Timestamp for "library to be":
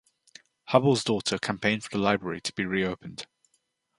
1.99-2.65